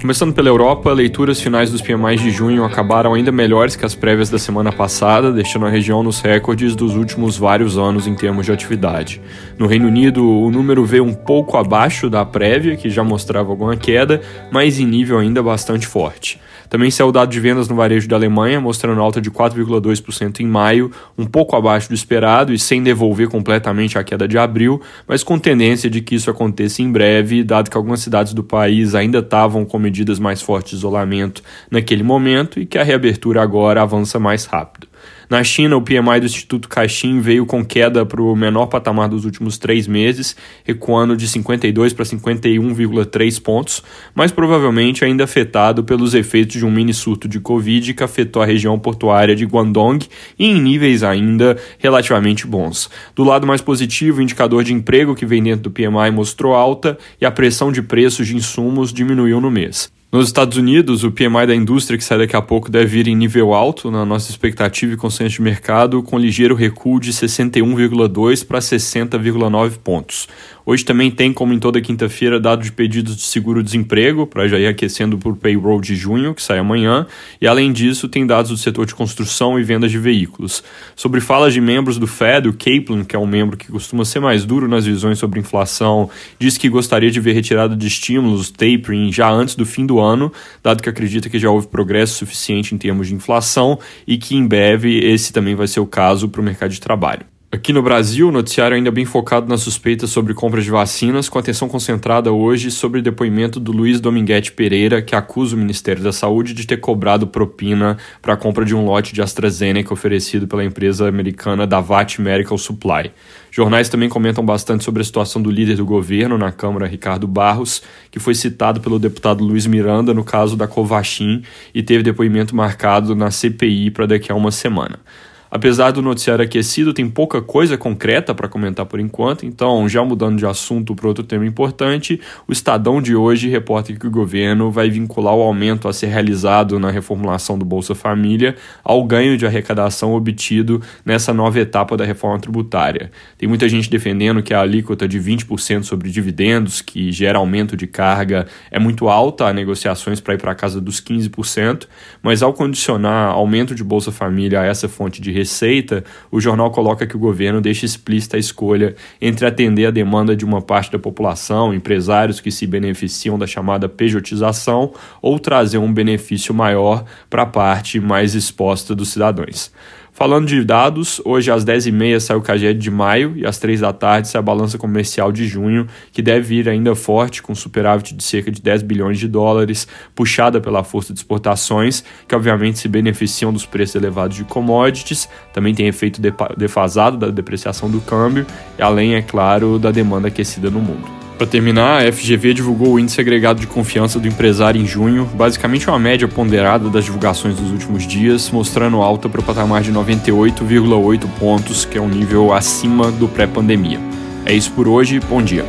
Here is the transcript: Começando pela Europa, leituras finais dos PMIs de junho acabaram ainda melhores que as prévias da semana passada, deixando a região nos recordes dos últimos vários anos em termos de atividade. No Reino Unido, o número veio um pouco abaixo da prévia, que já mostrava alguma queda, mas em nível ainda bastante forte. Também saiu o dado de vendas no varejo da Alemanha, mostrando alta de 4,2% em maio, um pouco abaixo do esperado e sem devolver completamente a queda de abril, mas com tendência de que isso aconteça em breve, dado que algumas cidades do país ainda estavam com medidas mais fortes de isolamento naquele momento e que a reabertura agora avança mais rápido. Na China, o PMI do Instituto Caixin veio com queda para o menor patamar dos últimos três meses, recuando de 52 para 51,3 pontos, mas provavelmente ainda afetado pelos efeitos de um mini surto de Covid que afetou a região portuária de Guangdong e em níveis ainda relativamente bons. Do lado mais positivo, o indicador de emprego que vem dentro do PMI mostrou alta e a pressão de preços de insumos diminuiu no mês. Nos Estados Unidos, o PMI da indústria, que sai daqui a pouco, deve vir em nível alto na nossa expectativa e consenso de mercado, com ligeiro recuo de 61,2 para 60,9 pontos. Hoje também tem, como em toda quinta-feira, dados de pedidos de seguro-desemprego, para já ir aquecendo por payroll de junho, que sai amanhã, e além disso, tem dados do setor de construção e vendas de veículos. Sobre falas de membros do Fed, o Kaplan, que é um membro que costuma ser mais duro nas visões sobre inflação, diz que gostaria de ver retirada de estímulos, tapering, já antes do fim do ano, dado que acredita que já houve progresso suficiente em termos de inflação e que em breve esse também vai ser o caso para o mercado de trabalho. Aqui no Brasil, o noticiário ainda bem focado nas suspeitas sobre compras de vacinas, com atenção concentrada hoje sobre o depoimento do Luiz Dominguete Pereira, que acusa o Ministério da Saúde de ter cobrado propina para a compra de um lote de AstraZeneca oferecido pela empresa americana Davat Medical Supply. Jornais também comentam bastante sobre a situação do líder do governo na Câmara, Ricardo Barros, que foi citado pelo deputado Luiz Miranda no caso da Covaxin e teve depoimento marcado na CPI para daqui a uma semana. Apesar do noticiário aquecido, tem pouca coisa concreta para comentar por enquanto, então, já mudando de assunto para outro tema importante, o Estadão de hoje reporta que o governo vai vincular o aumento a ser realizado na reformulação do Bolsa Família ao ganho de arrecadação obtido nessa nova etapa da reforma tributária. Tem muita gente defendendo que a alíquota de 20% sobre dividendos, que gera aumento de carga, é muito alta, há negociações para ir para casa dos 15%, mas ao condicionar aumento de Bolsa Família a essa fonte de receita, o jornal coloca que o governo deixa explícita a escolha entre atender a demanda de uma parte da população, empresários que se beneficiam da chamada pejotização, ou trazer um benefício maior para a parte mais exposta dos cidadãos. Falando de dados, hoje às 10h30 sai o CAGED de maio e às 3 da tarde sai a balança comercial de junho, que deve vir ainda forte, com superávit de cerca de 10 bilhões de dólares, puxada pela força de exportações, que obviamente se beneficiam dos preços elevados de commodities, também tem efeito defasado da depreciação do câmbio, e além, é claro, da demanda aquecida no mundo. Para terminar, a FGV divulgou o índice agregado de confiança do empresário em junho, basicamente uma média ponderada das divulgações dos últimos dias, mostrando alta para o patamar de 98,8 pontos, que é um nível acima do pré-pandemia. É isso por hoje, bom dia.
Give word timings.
Começando 0.00 0.32
pela 0.32 0.48
Europa, 0.48 0.92
leituras 0.92 1.40
finais 1.40 1.72
dos 1.72 1.82
PMIs 1.82 2.22
de 2.22 2.30
junho 2.30 2.64
acabaram 2.64 3.14
ainda 3.14 3.32
melhores 3.32 3.74
que 3.74 3.84
as 3.84 3.96
prévias 3.96 4.30
da 4.30 4.38
semana 4.38 4.70
passada, 4.70 5.32
deixando 5.32 5.66
a 5.66 5.68
região 5.68 6.04
nos 6.04 6.20
recordes 6.20 6.76
dos 6.76 6.94
últimos 6.94 7.36
vários 7.36 7.76
anos 7.76 8.06
em 8.06 8.14
termos 8.14 8.46
de 8.46 8.52
atividade. 8.52 9.20
No 9.58 9.66
Reino 9.66 9.88
Unido, 9.88 10.24
o 10.24 10.52
número 10.52 10.84
veio 10.84 11.02
um 11.02 11.12
pouco 11.12 11.56
abaixo 11.56 12.08
da 12.08 12.24
prévia, 12.24 12.76
que 12.76 12.88
já 12.88 13.02
mostrava 13.02 13.50
alguma 13.50 13.76
queda, 13.76 14.20
mas 14.52 14.78
em 14.78 14.86
nível 14.86 15.18
ainda 15.18 15.42
bastante 15.42 15.84
forte. 15.84 16.38
Também 16.68 16.90
saiu 16.90 17.08
o 17.08 17.12
dado 17.12 17.30
de 17.30 17.40
vendas 17.40 17.68
no 17.68 17.74
varejo 17.74 18.08
da 18.08 18.16
Alemanha, 18.16 18.60
mostrando 18.60 19.00
alta 19.00 19.20
de 19.20 19.30
4,2% 19.30 20.40
em 20.40 20.46
maio, 20.46 20.90
um 21.16 21.24
pouco 21.24 21.56
abaixo 21.56 21.88
do 21.88 21.94
esperado 21.94 22.52
e 22.52 22.58
sem 22.58 22.82
devolver 22.82 23.28
completamente 23.28 23.98
a 23.98 24.04
queda 24.04 24.28
de 24.28 24.36
abril, 24.36 24.80
mas 25.06 25.22
com 25.22 25.38
tendência 25.38 25.88
de 25.88 26.00
que 26.00 26.14
isso 26.14 26.30
aconteça 26.30 26.82
em 26.82 26.92
breve, 26.92 27.42
dado 27.42 27.70
que 27.70 27.76
algumas 27.76 28.00
cidades 28.00 28.34
do 28.34 28.42
país 28.42 28.94
ainda 28.94 29.18
estavam 29.18 29.64
com 29.64 29.78
medidas 29.88 30.18
mais 30.18 30.42
fortes 30.42 30.70
de 30.70 30.76
isolamento 30.76 31.42
naquele 31.70 32.02
momento 32.02 32.58
e 32.58 32.66
que 32.66 32.78
a 32.78 32.82
reabertura 32.82 33.42
agora 33.42 33.82
avança 33.82 34.18
mais 34.18 34.44
rápido. 34.44 34.87
Na 35.28 35.44
China, 35.44 35.76
o 35.76 35.82
PMI 35.82 36.20
do 36.20 36.26
Instituto 36.26 36.68
Caixin 36.68 37.20
veio 37.20 37.44
com 37.44 37.62
queda 37.62 38.06
para 38.06 38.22
o 38.22 38.34
menor 38.34 38.66
patamar 38.66 39.08
dos 39.08 39.26
últimos 39.26 39.58
três 39.58 39.86
meses, 39.86 40.34
recuando 40.64 41.14
de 41.16 41.28
52 41.28 41.92
para 41.92 42.04
51,3 42.04 43.42
pontos, 43.42 43.82
mas 44.14 44.32
provavelmente 44.32 45.04
ainda 45.04 45.24
afetado 45.24 45.84
pelos 45.84 46.14
efeitos 46.14 46.56
de 46.56 46.64
um 46.64 46.70
mini 46.70 46.94
surto 46.94 47.28
de 47.28 47.40
Covid 47.40 47.92
que 47.92 48.02
afetou 48.02 48.40
a 48.40 48.46
região 48.46 48.78
portuária 48.78 49.36
de 49.36 49.44
Guangdong 49.44 50.06
e 50.38 50.46
em 50.46 50.60
níveis 50.60 51.02
ainda 51.02 51.58
relativamente 51.78 52.46
bons. 52.46 52.88
Do 53.14 53.22
lado 53.22 53.46
mais 53.46 53.60
positivo, 53.60 54.20
o 54.20 54.22
indicador 54.22 54.64
de 54.64 54.72
emprego 54.72 55.14
que 55.14 55.26
vem 55.26 55.42
dentro 55.42 55.64
do 55.64 55.70
PMI 55.70 56.10
mostrou 56.10 56.54
alta 56.54 56.96
e 57.20 57.26
a 57.26 57.30
pressão 57.30 57.70
de 57.70 57.82
preços 57.82 58.26
de 58.26 58.34
insumos 58.34 58.94
diminuiu 58.94 59.40
no 59.40 59.50
mês. 59.50 59.97
Nos 60.10 60.28
Estados 60.28 60.56
Unidos, 60.56 61.04
o 61.04 61.12
PMI 61.12 61.46
da 61.46 61.54
indústria, 61.54 61.98
que 61.98 62.02
sai 62.02 62.16
daqui 62.16 62.34
a 62.34 62.40
pouco, 62.40 62.70
deve 62.70 62.86
vir 62.86 63.08
em 63.08 63.14
nível 63.14 63.52
alto 63.52 63.90
na 63.90 64.06
nossa 64.06 64.30
expectativa 64.30 64.94
e 64.94 64.96
consenso 64.96 65.34
de 65.34 65.42
mercado, 65.42 66.02
com 66.02 66.18
ligeiro 66.18 66.54
recuo 66.54 66.98
de 66.98 67.12
61,2 67.12 68.42
para 68.46 68.58
60,9 68.58 69.76
pontos. 69.84 70.26
Hoje 70.70 70.84
também 70.84 71.10
tem, 71.10 71.32
como 71.32 71.54
em 71.54 71.58
toda 71.58 71.80
quinta-feira, 71.80 72.38
dados 72.38 72.66
de 72.66 72.72
pedidos 72.72 73.16
de 73.16 73.22
seguro-desemprego, 73.22 74.26
para 74.26 74.46
já 74.46 74.58
ir 74.58 74.66
aquecendo 74.66 75.16
por 75.16 75.34
payroll 75.34 75.80
de 75.80 75.96
junho, 75.96 76.34
que 76.34 76.42
sai 76.42 76.58
amanhã, 76.58 77.06
e 77.40 77.46
além 77.46 77.72
disso, 77.72 78.06
tem 78.06 78.26
dados 78.26 78.50
do 78.50 78.56
setor 78.58 78.84
de 78.84 78.94
construção 78.94 79.58
e 79.58 79.62
vendas 79.62 79.90
de 79.90 79.98
veículos. 79.98 80.62
Sobre 80.94 81.22
falas 81.22 81.54
de 81.54 81.60
membros 81.62 81.96
do 81.96 82.06
Fed, 82.06 82.50
o 82.50 82.52
Kaplan, 82.52 83.02
que 83.02 83.16
é 83.16 83.18
um 83.18 83.26
membro 83.26 83.56
que 83.56 83.72
costuma 83.72 84.04
ser 84.04 84.20
mais 84.20 84.44
duro 84.44 84.68
nas 84.68 84.84
visões 84.84 85.18
sobre 85.18 85.40
inflação, 85.40 86.10
diz 86.38 86.58
que 86.58 86.68
gostaria 86.68 87.10
de 87.10 87.18
ver 87.18 87.32
retirada 87.32 87.74
de 87.74 87.86
estímulos, 87.86 88.50
tapering, 88.50 89.10
já 89.10 89.30
antes 89.30 89.54
do 89.54 89.64
fim 89.64 89.86
do 89.86 89.98
ano, 89.98 90.30
dado 90.62 90.82
que 90.82 90.90
acredita 90.90 91.30
que 91.30 91.38
já 91.38 91.48
houve 91.48 91.66
progresso 91.66 92.16
suficiente 92.16 92.74
em 92.74 92.78
termos 92.78 93.08
de 93.08 93.14
inflação 93.14 93.78
e 94.06 94.18
que 94.18 94.36
em 94.36 94.46
breve 94.46 94.98
esse 94.98 95.32
também 95.32 95.54
vai 95.54 95.66
ser 95.66 95.80
o 95.80 95.86
caso 95.86 96.28
para 96.28 96.42
o 96.42 96.44
mercado 96.44 96.72
de 96.72 96.78
trabalho. 96.78 97.24
Aqui 97.50 97.72
no 97.72 97.82
Brasil, 97.82 98.28
o 98.28 98.30
noticiário 98.30 98.76
ainda 98.76 98.90
bem 98.90 99.06
focado 99.06 99.48
nas 99.48 99.62
suspeitas 99.62 100.10
sobre 100.10 100.34
compras 100.34 100.64
de 100.64 100.70
vacinas, 100.70 101.30
com 101.30 101.38
atenção 101.38 101.66
concentrada 101.66 102.30
hoje 102.30 102.70
sobre 102.70 103.00
o 103.00 103.02
depoimento 103.02 103.58
do 103.58 103.72
Luiz 103.72 104.02
Dominguete 104.02 104.52
Pereira, 104.52 105.00
que 105.00 105.16
acusa 105.16 105.56
o 105.56 105.58
Ministério 105.58 106.02
da 106.02 106.12
Saúde 106.12 106.52
de 106.52 106.66
ter 106.66 106.76
cobrado 106.76 107.26
propina 107.26 107.96
para 108.20 108.34
a 108.34 108.36
compra 108.36 108.66
de 108.66 108.74
um 108.74 108.84
lote 108.84 109.14
de 109.14 109.22
AstraZeneca 109.22 109.94
oferecido 109.94 110.46
pela 110.46 110.62
empresa 110.62 111.08
americana 111.08 111.66
Davat 111.66 112.20
Medical 112.20 112.58
Supply. 112.58 113.10
Jornais 113.50 113.88
também 113.88 114.10
comentam 114.10 114.44
bastante 114.44 114.84
sobre 114.84 115.00
a 115.00 115.04
situação 115.04 115.40
do 115.40 115.50
líder 115.50 115.76
do 115.76 115.86
governo 115.86 116.36
na 116.36 116.52
Câmara, 116.52 116.86
Ricardo 116.86 117.26
Barros, 117.26 117.82
que 118.10 118.20
foi 118.20 118.34
citado 118.34 118.78
pelo 118.78 118.98
deputado 118.98 119.42
Luiz 119.42 119.66
Miranda 119.66 120.12
no 120.12 120.22
caso 120.22 120.54
da 120.54 120.68
Covaxin 120.68 121.42
e 121.74 121.82
teve 121.82 122.02
depoimento 122.02 122.54
marcado 122.54 123.16
na 123.16 123.30
CPI 123.30 123.90
para 123.90 124.04
daqui 124.04 124.30
a 124.30 124.34
uma 124.34 124.50
semana. 124.50 125.00
Apesar 125.50 125.90
do 125.90 126.02
noticiário 126.02 126.44
aquecido, 126.44 126.92
tem 126.92 127.08
pouca 127.08 127.40
coisa 127.40 127.78
concreta 127.78 128.34
para 128.34 128.48
comentar 128.48 128.84
por 128.86 129.00
enquanto, 129.00 129.46
então, 129.46 129.88
já 129.88 130.04
mudando 130.04 130.38
de 130.38 130.46
assunto 130.46 130.94
para 130.94 131.08
outro 131.08 131.24
tema 131.24 131.46
importante, 131.46 132.20
o 132.46 132.52
Estadão 132.52 133.00
de 133.00 133.14
hoje 133.16 133.48
reporta 133.48 133.92
que 133.92 134.06
o 134.06 134.10
governo 134.10 134.70
vai 134.70 134.90
vincular 134.90 135.34
o 135.34 135.42
aumento 135.42 135.88
a 135.88 135.92
ser 135.92 136.08
realizado 136.08 136.78
na 136.78 136.90
reformulação 136.90 137.58
do 137.58 137.64
Bolsa 137.64 137.94
Família 137.94 138.56
ao 138.84 139.02
ganho 139.04 139.38
de 139.38 139.46
arrecadação 139.46 140.12
obtido 140.12 140.82
nessa 141.04 141.32
nova 141.32 141.58
etapa 141.58 141.96
da 141.96 142.04
reforma 142.04 142.38
tributária. 142.38 143.10
Tem 143.38 143.48
muita 143.48 143.68
gente 143.68 143.88
defendendo 143.88 144.42
que 144.42 144.52
a 144.52 144.60
alíquota 144.60 145.08
de 145.08 145.18
20% 145.18 145.84
sobre 145.84 146.10
dividendos, 146.10 146.82
que 146.82 147.10
gera 147.10 147.38
aumento 147.38 147.76
de 147.76 147.86
carga, 147.86 148.46
é 148.70 148.78
muito 148.78 149.08
alta, 149.08 149.46
há 149.46 149.52
negociações 149.52 150.20
para 150.20 150.34
ir 150.34 150.38
para 150.38 150.54
casa 150.54 150.80
dos 150.80 151.00
15%, 151.00 151.86
mas 152.22 152.42
ao 152.42 152.52
condicionar 152.52 153.30
aumento 153.30 153.74
de 153.74 153.82
Bolsa 153.82 154.12
Família 154.12 154.60
a 154.60 154.64
essa 154.64 154.88
fonte 154.88 155.20
de 155.20 155.37
receita, 155.38 156.04
o 156.30 156.40
jornal 156.40 156.70
coloca 156.70 157.06
que 157.06 157.16
o 157.16 157.18
governo 157.18 157.60
deixa 157.60 157.86
explícita 157.86 158.36
a 158.36 158.40
escolha 158.40 158.94
entre 159.20 159.46
atender 159.46 159.86
a 159.86 159.90
demanda 159.90 160.36
de 160.36 160.44
uma 160.44 160.60
parte 160.60 160.92
da 160.92 160.98
população, 160.98 161.72
empresários 161.72 162.40
que 162.40 162.50
se 162.50 162.66
beneficiam 162.66 163.38
da 163.38 163.46
chamada 163.46 163.88
pejotização, 163.88 164.92
ou 165.22 165.38
trazer 165.38 165.78
um 165.78 165.92
benefício 165.92 166.52
maior 166.52 167.04
para 167.30 167.42
a 167.42 167.46
parte 167.46 168.00
mais 168.00 168.34
exposta 168.34 168.94
dos 168.94 169.08
cidadãos. 169.08 169.72
Falando 170.18 170.48
de 170.48 170.64
dados, 170.64 171.22
hoje 171.24 171.48
às 171.48 171.64
10h30 171.64 172.18
sai 172.18 172.36
o 172.36 172.40
CAGED 172.40 172.76
de 172.76 172.90
maio 172.90 173.34
e 173.36 173.46
às 173.46 173.56
3 173.58 173.82
da 173.82 173.92
tarde 173.92 174.26
sai 174.26 174.40
a 174.40 174.42
balança 174.42 174.76
comercial 174.76 175.30
de 175.30 175.46
junho, 175.46 175.86
que 176.10 176.20
deve 176.20 176.40
vir 176.40 176.68
ainda 176.68 176.92
forte, 176.96 177.40
com 177.40 177.54
superávit 177.54 178.16
de 178.16 178.24
cerca 178.24 178.50
de 178.50 178.60
10 178.60 178.82
bilhões 178.82 179.16
de 179.16 179.28
dólares, 179.28 179.86
puxada 180.16 180.60
pela 180.60 180.82
força 180.82 181.12
de 181.12 181.20
exportações, 181.20 182.02
que 182.26 182.34
obviamente 182.34 182.80
se 182.80 182.88
beneficiam 182.88 183.52
dos 183.52 183.64
preços 183.64 183.94
elevados 183.94 184.36
de 184.36 184.42
commodities, 184.42 185.28
também 185.52 185.72
tem 185.72 185.86
efeito 185.86 186.20
defasado 186.56 187.16
da 187.16 187.30
depreciação 187.30 187.88
do 187.88 188.00
câmbio, 188.00 188.44
e 188.76 188.82
além, 188.82 189.14
é 189.14 189.22
claro, 189.22 189.78
da 189.78 189.92
demanda 189.92 190.26
aquecida 190.26 190.68
no 190.68 190.80
mundo. 190.80 191.17
Para 191.38 191.46
terminar, 191.46 192.02
a 192.02 192.12
FGV 192.12 192.52
divulgou 192.52 192.94
o 192.94 192.98
índice 192.98 193.20
agregado 193.20 193.60
de 193.60 193.66
confiança 193.68 194.18
do 194.18 194.26
empresário 194.26 194.82
em 194.82 194.84
junho, 194.84 195.24
basicamente 195.24 195.88
uma 195.88 195.98
média 195.98 196.26
ponderada 196.26 196.90
das 196.90 197.04
divulgações 197.04 197.54
dos 197.54 197.70
últimos 197.70 198.04
dias, 198.04 198.50
mostrando 198.50 199.00
alta 199.00 199.28
para 199.28 199.40
o 199.40 199.44
patamar 199.44 199.80
de 199.80 199.92
98,8 199.92 201.28
pontos, 201.38 201.84
que 201.84 201.96
é 201.96 202.00
um 202.00 202.08
nível 202.08 202.52
acima 202.52 203.12
do 203.12 203.28
pré-pandemia. 203.28 204.00
É 204.44 204.52
isso 204.52 204.72
por 204.72 204.88
hoje, 204.88 205.20
bom 205.20 205.40
dia. 205.40 205.64